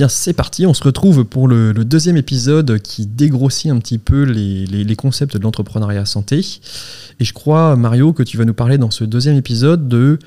[0.00, 0.64] bien, c'est parti.
[0.64, 5.42] On se retrouve pour le, deuxième épisode qui dégrossit un petit peu les, concepts de
[5.42, 6.40] l'entrepreneuriat santé.
[7.20, 10.18] Et je crois, Mario, que tu vas nous parler dans ce deuxième épisode de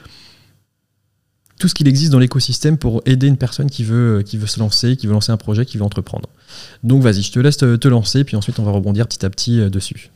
[1.58, 4.60] tout ce qu'il existe dans l'écosystème pour aider une personne qui veut, qui veut se
[4.60, 6.30] lancer, qui veut lancer un projet, qui veut entreprendre.
[6.84, 9.60] Donc vas-y, je te laisse te, lancer, puis ensuite on va rebondir petit à petit
[9.60, 10.12] euh, dessus.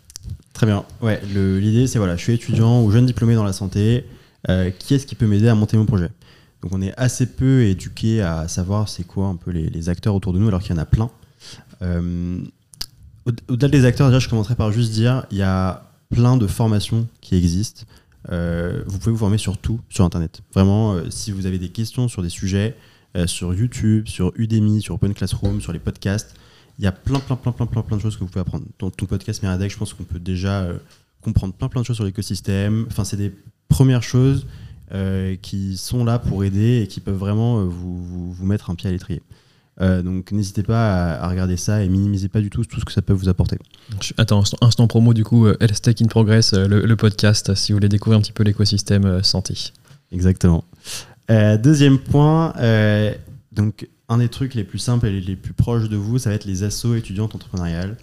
[0.54, 0.84] Très bien.
[1.02, 4.06] Ouais, l'idée c'est voilà, je suis étudiant ou jeune diplômé dans la santé.
[4.50, 6.10] Euh, qui est-ce qui peut m'aider à monter mon projet?
[6.62, 10.34] Donc on est assez peu éduqué à savoir c'est quoi un peu les, acteurs autour
[10.34, 11.10] de nous, alors qu'il y en a plein.
[11.82, 12.40] Euh,
[13.48, 17.08] au-delà des acteurs, déjà, je commencerai par juste dire il y a plein de formations
[17.22, 17.84] qui existent.
[18.32, 20.42] Euh, vous pouvez vous former sur tout sur Internet.
[20.54, 22.76] Vraiment, si vous avez des questions sur des sujets,
[23.26, 26.36] sur YouTube, sur Udemy, sur Open Classroom, sur les podcasts,
[26.78, 28.66] il y a plein, plein, plein, plein, plein, plein de choses que vous pouvez apprendre.
[28.80, 30.68] Dans ton podcast Miradec, je pense qu'on peut déjà
[31.22, 32.86] comprendre plein, plein de choses sur l'écosystème.
[32.90, 33.34] Enfin, c'est des
[33.70, 34.46] premières choses
[34.94, 38.76] euh, qui sont là pour aider et qui peuvent vraiment euh, vous, vous, mettre un
[38.76, 39.22] pied à l'étrier.
[39.82, 42.94] Euh, donc n'hésitez pas à, regarder ça et minimisez pas du tout tout ce que
[42.94, 43.58] ça peut vous apporter.
[44.16, 48.18] Attends, instant, promo du coup, Health Tech in Progress, le, podcast, si vous voulez découvrir
[48.18, 49.56] un petit peu l'écosystème santé.
[50.14, 50.64] Exactement.
[51.30, 52.54] deuxième point,
[53.52, 56.36] donc un des trucs les plus simples et les, plus proches de vous, ça va
[56.38, 57.98] être les assos étudiantes entrepreneuriales.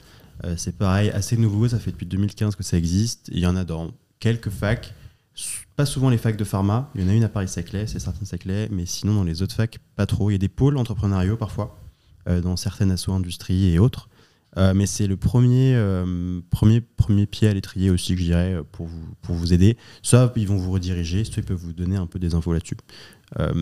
[0.58, 3.30] c'est pareil, assez nouveau, ça fait depuis 2015 que ça existe.
[3.32, 4.92] Il y en a dans quelques facs
[5.76, 6.90] pas souvent les facs de pharma.
[6.94, 9.54] Il y en a une à Paris-Saclay, c'est certain Saclay, mais sinon dans les autres
[9.54, 10.30] facs, pas trop.
[10.30, 11.78] Il y a des pôles entrepreneuriaux parfois,
[12.28, 14.08] euh, dans certaines assos industries et autres.
[14.56, 18.60] Euh, mais c'est le premier, euh, premier, premier pied à l'étrier aussi que je dirais
[18.72, 19.76] pour vous, pour vous aider.
[20.02, 22.76] Soit ils vont vous rediriger, soit ils peuvent vous donner un peu des infos là-dessus.
[23.40, 23.52] Euh,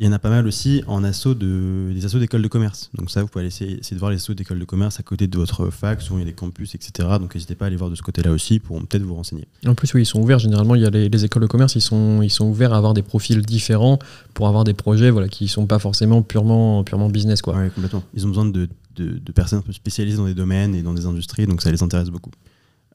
[0.00, 2.88] il y en a pas mal aussi en assaut de, des assos d'écoles de commerce.
[2.94, 5.26] Donc ça, vous pouvez aller essayer, de voir les assos d'écoles de commerce à côté
[5.26, 7.08] de votre fac, souvent il y a des campus, etc.
[7.20, 9.48] Donc n'hésitez pas à aller voir de ce côté-là aussi pour peut-être vous renseigner.
[9.66, 10.38] En plus, oui, ils sont ouverts.
[10.38, 12.94] Généralement, il y a les, écoles de commerce, ils sont, ils sont ouverts à avoir
[12.94, 13.98] des profils différents
[14.34, 17.42] pour avoir des projets voilà, qui ne sont pas forcément purement, purement business.
[17.42, 17.68] Quoi.
[17.70, 18.04] complètement.
[18.14, 18.68] Ils ont besoin de,
[18.98, 21.82] de, personnes un peu spécialisées dans des domaines et dans des industries, donc ça les
[21.82, 22.30] intéresse beaucoup.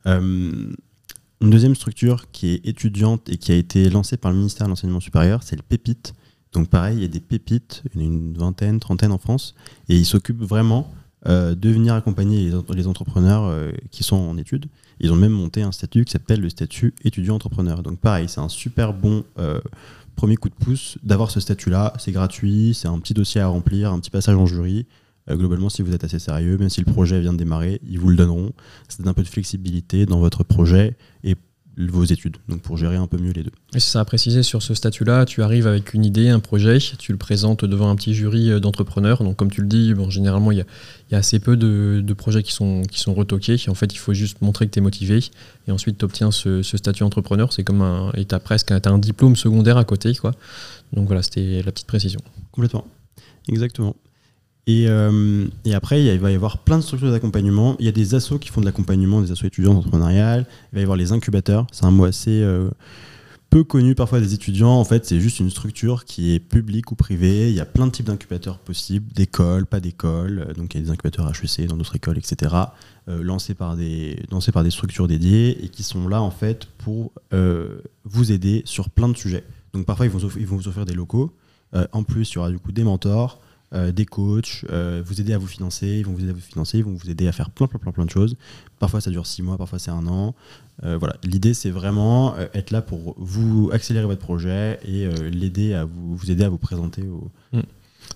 [0.06, 0.72] Euh,
[1.42, 4.72] une deuxième structure qui est étudiante et qui a été lancée par le ministère de
[4.72, 6.14] l'Enseignement supérieur, c'est le PEPIT.
[6.54, 9.56] Donc pareil, il y a des pépites, une vingtaine, trentaine en France,
[9.90, 10.94] et ils s'occupent vraiment
[11.28, 14.68] euh, de venir accompagner les, entrepreneurs euh, qui sont en études.
[15.00, 17.82] Ils ont même monté un statut qui s'appelle le statut étudiant-entrepreneur.
[17.82, 19.24] Donc pareil, c'est un super bon
[20.16, 21.94] premier coup de pouce d'avoir ce statut-là.
[21.98, 24.86] C'est gratuit, c'est un petit dossier à remplir, un petit passage en jury.
[25.30, 28.10] Globalement, si vous êtes assez sérieux, même si le projet vient de démarrer, ils vous
[28.10, 28.52] le donneront.
[28.90, 31.36] C'est un peu de flexibilité dans votre projet et
[31.78, 33.52] vos études, donc pour gérer un peu mieux les deux.
[33.74, 36.78] Et c'est ça à préciser sur ce statut-là, tu arrives avec une idée, un projet,
[36.78, 39.24] tu le présentes devant un petit jury euh, d'entrepreneurs.
[39.24, 42.54] Donc comme tu le dis, bon, généralement il y, a, assez peu de, projets qui
[42.54, 43.58] sont, qui sont retoqués.
[43.68, 45.20] En fait, il faut juste montrer que tu es motivé
[45.68, 47.52] et ensuite tu obtiens ce, statut entrepreneur.
[47.52, 50.14] C'est comme un, et tu as presque as un diplôme secondaire à côté.
[50.14, 50.34] Quoi.
[50.92, 52.20] Donc voilà, c'était la petite précision.
[52.52, 52.86] Complètement.
[53.48, 53.96] Exactement.
[54.70, 57.76] Euh, et, après, il va y avoir plein de structures d'accompagnement.
[57.80, 60.46] Il y a des assos qui font de l'accompagnement, des assos étudiants entrepreneuriales.
[60.72, 61.68] Il va y avoir les incubateurs.
[61.72, 62.70] C'est un mot assez euh,
[63.50, 64.72] peu connu parfois des étudiants.
[64.72, 67.50] En fait, c'est juste une structure qui est publique ou privée.
[67.50, 70.54] Il y a plein de types d'incubateurs possibles, d'écoles, pas d'écoles.
[70.56, 72.56] Donc il y a des incubateurs HEC dans d'autres écoles, etc.
[73.10, 76.68] Euh, lancés, par des, lancés par des structures dédiées et qui sont là en fait
[76.78, 77.12] pour
[78.06, 79.44] vous aider sur plein de sujets.
[79.74, 81.34] Donc parfois, ils vont, ils vont vous offrir des locaux.
[81.92, 83.42] en plus, il y aura du coup des mentors.
[83.74, 86.40] Euh, des coachs, euh, vous aider à vous financer, ils vont vous aider à vous
[86.40, 88.36] financer, ils vont vous aider à faire plein, plein, plein, plein de choses.
[88.78, 90.36] Parfois, ça dure six mois, parfois, c'est un an.
[90.84, 95.86] Euh, voilà, l'idée, c'est vraiment être là pour vous accélérer votre projet et l'aider à
[95.86, 97.62] vous, aider à vous présenter au, mm.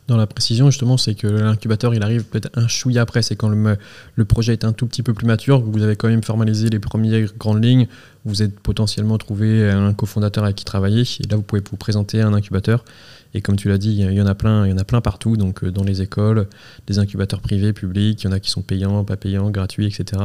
[0.08, 3.22] Dans la précision, justement, c'est que l'incubateur, il arrive peut-être un chouïa après.
[3.22, 6.24] C'est quand le, projet est un tout petit peu plus mature, vous avez quand même
[6.24, 7.88] formalisé les premières grandes lignes,
[8.24, 12.22] vous êtes potentiellement trouvé un cofondateur avec qui travailler, et là, vous pouvez vous présenter
[12.22, 12.86] un incubateur.
[13.34, 15.02] Et comme tu l'as dit, il y en a plein, il y en a plein
[15.02, 16.48] partout, donc euh, dans les écoles,
[16.88, 20.24] des incubateurs privés, publics, il y en a qui sont payants, pas payants, gratuits, etc.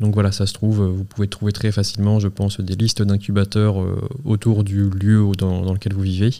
[0.00, 3.82] Donc voilà, ça se trouve, vous pouvez trouver très facilement, je pense, des listes d'incubateurs
[3.82, 6.30] euh, autour du lieu dans, lequel vous vivez.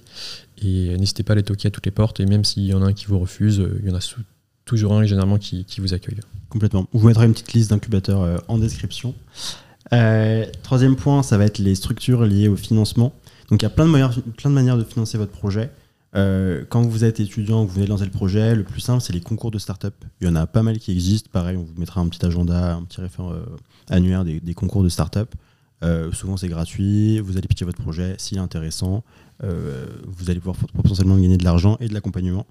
[0.62, 2.82] Et n'hésitez pas à les toquer à toutes les portes, et même s'il y en
[2.82, 4.00] a un qui vous refuse, euh, il y en a
[4.64, 6.18] toujours un généralement qui, vous accueille.
[6.48, 6.86] Complètement.
[6.92, 9.14] On vous mettra une petite liste d'incubateurs en description.
[10.62, 13.14] troisième point, ça va être les structures liées au financement.
[13.50, 15.70] Donc il y a plein de, manières, plein de manières de financer votre projet.
[16.14, 19.12] Euh, quand vous êtes étudiant, vous venez de lancer le projet, le plus simple, c'est
[19.12, 19.94] les concours de start-up.
[20.20, 21.28] Il y en a pas mal qui existent.
[21.32, 23.44] Pareil, on vous mettra un petit agenda, un petit référent euh,
[23.88, 25.34] annuaire des, concours de start-up.
[25.82, 27.20] Euh, souvent, c'est gratuit.
[27.20, 28.14] Vous allez pitcher votre projet.
[28.18, 29.04] S'il est intéressant,
[29.40, 32.46] vous allez pouvoir potentiellement gagner de l'argent et de l'accompagnement.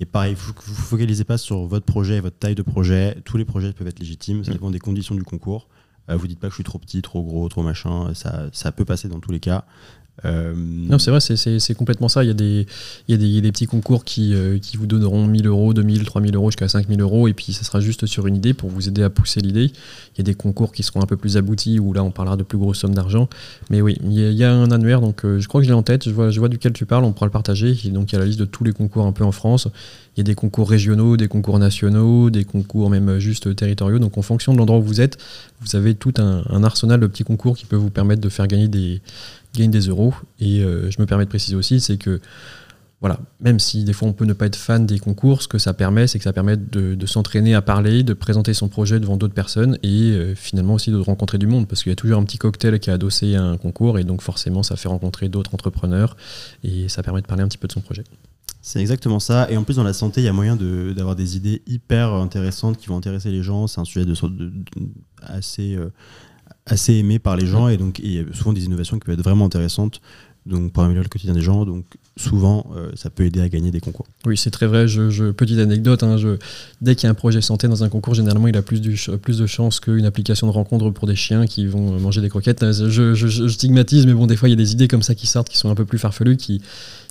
[0.00, 3.16] Et pareil, vous ne vous focalisez pas sur votre projet et votre taille de projet.
[3.24, 4.44] Tous les projets peuvent être légitimes.
[4.44, 4.54] Ça mm.
[4.54, 5.68] dépend des conditions du concours.
[6.08, 8.14] vous dites pas que je suis trop petit, trop gros, trop machin.
[8.14, 9.64] Ça, ça peut passer dans tous les cas.
[10.24, 12.24] Euh, Non, c'est vrai, c'est- complètement ça.
[12.24, 16.50] Il y a des, petits concours qui, euh, vous donneront 1000 euros, 2000, 3000 euros
[16.50, 19.10] jusqu'à 5000 euros, et puis ça sera juste sur une idée pour vous aider à
[19.10, 19.66] pousser l'idée.
[20.14, 22.36] Il y a des concours qui seront un peu plus aboutis, où là on parlera
[22.36, 23.28] de plus grosses sommes d'argent.
[23.70, 25.82] Mais oui, il y, a, un annuaire, donc euh, je crois que je l'ai en
[25.82, 27.74] tête, je vois, duquel tu parles, on pourra le partager.
[27.90, 29.68] Donc il y a la liste de tous les concours un peu en France.
[30.16, 34.00] Il y a des concours régionaux, des concours nationaux, des concours même juste territoriaux.
[34.00, 35.16] Donc en fonction de l'endroit où vous êtes,
[35.60, 38.48] vous avez tout un, un arsenal de petits concours qui peut vous permettre de faire
[38.48, 39.00] gagner des,
[39.54, 40.14] gagner des euros.
[40.40, 42.20] Et euh, je me permets de préciser aussi, c'est que
[43.00, 45.58] voilà, même si des fois on peut ne pas être fan des concours, ce que
[45.58, 49.16] ça permet, c'est que ça permet de, s'entraîner à parler, de présenter son projet devant
[49.16, 52.18] d'autres personnes et euh, finalement aussi de rencontrer du monde, parce qu'il y a toujours
[52.18, 55.28] un petit cocktail qui est adossé à un concours et donc forcément ça fait rencontrer
[55.28, 56.16] d'autres entrepreneurs
[56.64, 58.02] et ça permet de parler un petit peu de son projet.
[58.60, 59.48] C'est exactement ça.
[59.50, 62.76] Et en plus, dans la santé, il y a moyen d'avoir des idées hyper intéressantes
[62.76, 63.68] qui vont intéresser les gens.
[63.68, 64.52] C'est un sujet de, de- de-
[65.22, 65.90] assez, euh,
[66.68, 69.18] assez aimé par les gens et donc il y a souvent des innovations qui peuvent
[69.18, 70.00] être vraiment intéressantes
[70.46, 71.66] donc pour améliorer le quotidien des gens.
[71.66, 71.84] Donc
[72.16, 74.06] souvent, euh, ça peut aider à gagner des concours.
[74.24, 74.88] Oui, c'est très vrai.
[74.88, 76.38] Je, je- petite anecdote, hein, je-
[76.80, 78.98] dès qu'il y a un projet santé dans un concours, généralement, il a plus, du
[79.20, 82.62] plus de chances qu'une application de rencontre pour des chiens qui vont manger des croquettes.
[82.62, 85.14] Euh, Je, je- stigmatise, mais bon, des fois, il y a des idées comme ça
[85.14, 86.62] qui sortent, qui sont un peu plus farfelues, qui,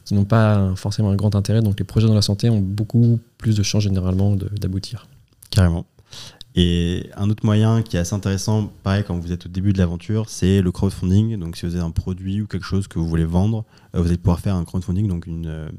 [0.04, 1.62] qui n'ont pas forcément un grand intérêt.
[1.62, 5.06] Donc, les projets dans la santé ont beaucoup plus de chances, généralement, d'aboutir.
[5.52, 5.86] Carrément.
[6.60, 9.78] Et un autre moyen qui est assez intéressant, pareil, quand vous êtes au début de
[9.78, 11.38] l'aventure, c'est le crowdfunding.
[11.38, 13.64] Donc, si vous avez un produit ou quelque chose que vous voulez vendre,
[13.96, 15.46] euh, vous allez pouvoir faire un crowdfunding, donc une.
[15.46, 15.70] euh,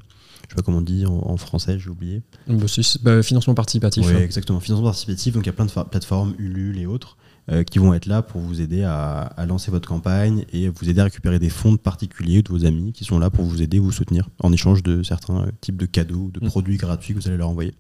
[0.44, 2.22] je sais pas comment on dit en, en français, j'ai oublié.
[2.46, 2.64] Bah,
[3.02, 4.06] bah, financement participatif.
[4.06, 4.20] Oui, hein.
[4.20, 4.60] exactement.
[4.60, 7.16] Financement participatif, donc il y a plein de plateformes, Ulule et autres,
[7.50, 10.88] euh, qui vont être là pour vous aider à, à lancer votre campagne et vous
[10.88, 13.44] aider à récupérer des fonds de particuliers ou de vos amis qui sont là pour
[13.44, 16.48] vous aider, vous soutenir en échange de certains euh, types de cadeaux, de Mm.
[16.48, 17.74] produits gratuits que vous allez leur envoyer.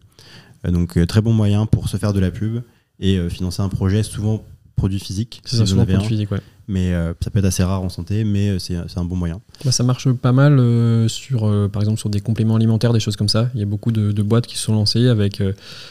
[0.66, 2.60] Euh, donc très bon moyen pour se faire de la pub
[3.00, 4.44] et euh, financer un projet, souvent
[4.76, 6.00] produit physique, C'est si souvent un.
[6.00, 6.38] physique, ouais.
[6.68, 9.40] mais euh, ça peut être assez rare en santé, mais euh, c'est un bon moyen.
[9.64, 13.00] Bah, ça marche pas mal euh, sur, euh, par exemple, sur des compléments alimentaires, des
[13.00, 13.50] choses comme ça.
[13.54, 15.42] Il y a beaucoup de, de boîtes qui se sont lancées avec,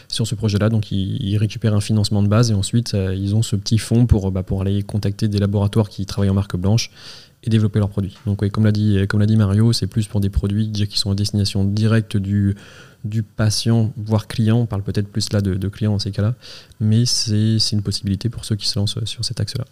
[0.07, 0.69] sur ce projet-là.
[0.69, 4.05] Donc, ils, ils récupèrent un financement de base et ensuite, ils ont ce petit fonds
[4.05, 6.89] pour, bah, pour aller contacter des laboratoires qui travaillent en marque blanche
[7.49, 8.17] développer leurs produits.
[8.25, 11.63] Donc, comme l'a dit, dit Mario, c'est plus pour des produits qui sont à destination
[11.63, 12.55] directe du,
[13.03, 14.59] du patient, voire client.
[14.59, 16.35] On parle peut-être plus là de, de client dans ces cas-là,
[16.79, 19.65] mais c'est une possibilité pour ceux qui se lancent sur cet axe-là.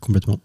[0.00, 0.40] Complètement.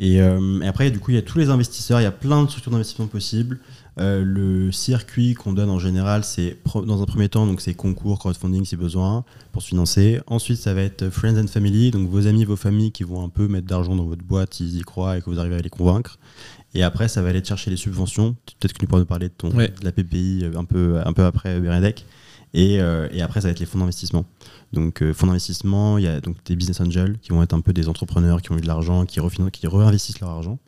[0.00, 2.42] Euh, et après, du coup, il y a tous les investisseurs, il y a plein
[2.42, 3.58] de structures d'investissement possibles.
[3.98, 8.18] Euh, le circuit qu'on donne en général, c'est dans un premier temps, donc c'est concours,
[8.18, 10.20] crowdfunding si besoin, pour se financer.
[10.26, 13.28] Ensuite, ça va être friends and family, donc vos amis, vos familles qui vont un
[13.28, 15.70] peu mettre d'argent dans votre boîte, s'ils y croient et que vous arrivez à les
[15.70, 16.18] convaincre.
[16.74, 18.36] Et après, ça va aller chercher les subventions.
[18.60, 19.68] Peut-être que tu pourras nous parler de, ton, Ouais.
[19.68, 21.60] de la PPI un peu, un peu après.
[22.52, 24.24] Et, euh, et après, ça va être les fonds d'investissement.
[24.72, 27.60] Donc, euh, fonds d'investissement, il y a donc des business angels qui vont être un
[27.60, 29.20] peu des entrepreneurs qui ont eu de l'argent, qui,
[29.52, 30.58] qui réinvestissent leur argent.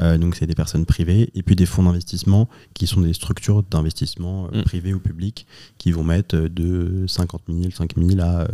[0.00, 1.30] Euh, donc, c'est des personnes privées.
[1.34, 4.64] Et puis des fonds d'investissement qui sont des structures d'investissement euh, Mm.
[4.64, 5.46] privées ou publiques
[5.78, 8.48] qui vont mettre euh, de 50 000, 5 000 à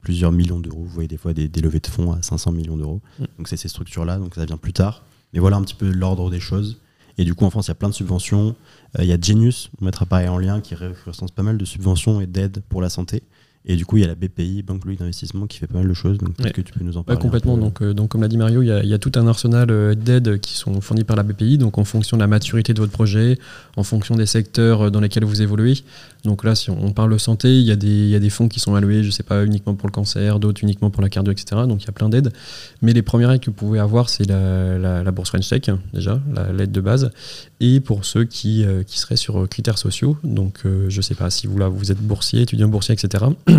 [0.00, 0.82] plusieurs millions d'euros.
[0.82, 3.00] Vous voyez des fois des, des levées de fonds à 500 millions d'euros.
[3.18, 3.24] Mm.
[3.38, 4.18] Donc, c'est ces structures-là.
[4.18, 5.04] Donc, ça vient plus tard.
[5.32, 6.78] Mais voilà un petit peu l'ordre des choses.
[7.18, 8.54] Et du coup, en France, il y a plein de subventions.
[8.98, 11.64] Euh, Il y a Genius, on mettra pareil en lien, qui recense pas mal de
[11.64, 13.22] subventions et d'aides pour la santé.
[13.68, 15.88] Et du coup, il y a la BPI, Banque publique d'investissement, qui fait pas mal
[15.88, 16.18] de choses.
[16.18, 16.52] Donc, peut-être Ouais.
[16.52, 17.18] que tu peux nous en Ouais, parler.
[17.18, 17.58] un complètement.
[17.58, 19.26] Donc, euh, donc, comme l'a dit Mario, il y, a, il y a tout un
[19.26, 22.74] arsenal euh, d'aides qui sont fournies par la BPI, donc en fonction de la maturité
[22.74, 23.38] de votre projet,
[23.76, 25.74] en fonction des secteurs euh, dans lesquels vous évoluez.
[26.24, 28.48] Donc là, si on, parle santé, il y, a des, il y a des fonds
[28.48, 31.32] qui sont alloués, je sais pas, uniquement pour le cancer, d'autres uniquement pour la cardio,
[31.32, 31.62] etc.
[31.68, 32.32] Donc il y a plein d'aides.
[32.82, 35.68] Mais les premières aides que vous pouvez avoir, c'est la, la, la bourse French Tech,
[35.68, 37.10] hein, déjà, la- l'aide de base.
[37.60, 41.30] Et pour ceux qui, euh, seraient sur euh, critères sociaux, donc euh, je sais pas,
[41.30, 43.24] si vous, là, vous êtes boursier, étudiant boursier, etc.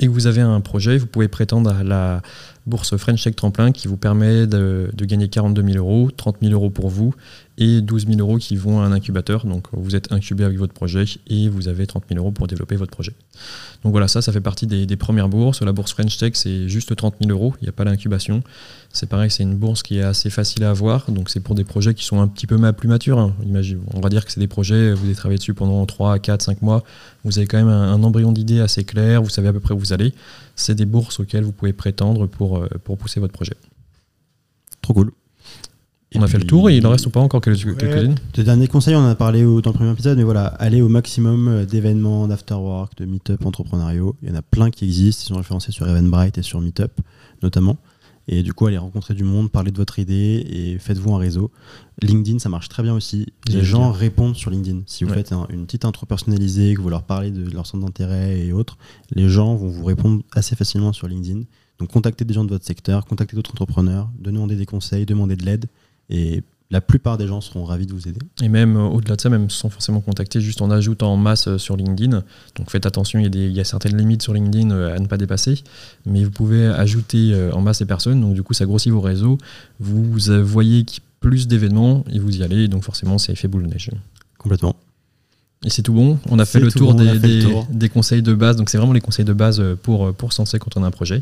[0.00, 2.22] et que vous avez un projet, vous pouvez prétendre à la
[2.68, 6.70] bourse French Tech Tremplin qui vous permet de, gagner 42 000 euros, 30 000 euros
[6.70, 7.14] pour vous
[7.56, 9.44] et 12 000 euros qui vont à un incubateur.
[9.46, 12.76] Donc vous êtes incubé avec votre projet et vous avez 30 000 euros pour développer
[12.76, 13.14] votre projet.
[13.82, 15.62] Donc voilà, ça, ça fait partie des, premières bourses.
[15.62, 18.42] La bourse French Tech, c'est juste 30 000 euros, il n'y a pas l'incubation.
[18.92, 21.10] C'est pareil, c'est une bourse qui est assez facile à avoir.
[21.10, 23.18] Donc c'est pour des projets qui sont un petit peu plus matures.
[23.18, 23.34] hein.
[23.94, 26.62] On va dire que c'est des projets, vous avez travaillé dessus pendant 3, 4, 5
[26.62, 26.84] mois.
[27.24, 29.74] Vous avez quand même un, un embryon d'idée assez clair, vous savez à peu près
[29.74, 30.12] où vous allez.
[30.56, 33.54] C'est des bourses auxquelles vous pouvez prétendre pour, euh, pour pousser votre projet.
[34.82, 35.12] Trop cool.
[36.14, 37.74] On a fait le tour et il en reste ou pas encore quelques- Ouais.
[37.76, 40.46] quelques-unes De derniers conseils, on en a parlé au- dans le premier épisode, mais voilà,
[40.46, 44.16] allez au maximum euh, d'événements, d'afterwork, de meet-up entrepreneuriaux.
[44.22, 46.92] Il y en a plein qui existent, ils sont référencés sur Eventbrite et sur Meetup
[47.42, 47.76] notamment.
[48.30, 51.50] Et du coup, allez rencontrer du monde, parlez de votre idée et faites-vous un réseau.
[52.02, 53.26] LinkedIn, ça marche très bien aussi.
[53.48, 54.82] Les gens répondent sur LinkedIn.
[54.86, 55.16] Si vous Ouais.
[55.16, 58.52] faites un- une petite intro personnalisée, que vous leur parlez de leur centre d'intérêt et
[58.52, 58.76] autres,
[59.12, 61.44] les gens vont vous répondre assez facilement sur LinkedIn.
[61.78, 65.44] Donc contactez des gens de votre secteur, contactez d'autres entrepreneurs, demandez des conseils, demandez de
[65.46, 65.66] l'aide
[66.10, 68.20] et la plupart des gens seront ravis de vous aider.
[68.42, 71.48] Et même euh, au-delà de ça, même sans forcément contacter, juste en ajoutant en masse
[71.48, 72.22] euh, sur LinkedIn.
[72.56, 74.94] Donc faites attention, il y, a des- il y a certaines limites sur LinkedIn euh,
[74.94, 75.62] à ne pas dépasser.
[76.04, 78.20] Mais vous pouvez ajouter en masse les personnes.
[78.20, 79.38] Donc du coup, ça grossit vos réseaux.
[79.80, 80.04] Vous
[80.44, 80.84] voyez
[81.20, 82.68] plus d'événements et vous y allez.
[82.68, 83.90] Donc forcément, c'est effet boule de neige.
[84.36, 84.76] Complètement.
[85.64, 86.18] Et c'est tout bon.
[86.28, 87.66] On a fait le tour, bon, des, fait le des- tour.
[87.72, 88.56] des conseils de base.
[88.56, 90.90] Donc c'est vraiment les conseils de base pour, pour se lancer quand on a un
[90.92, 91.20] projet.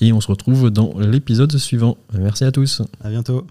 [0.00, 1.96] Et on se retrouve dans l'épisode suivant.
[2.16, 2.82] Merci à tous.
[3.02, 3.44] À bientôt.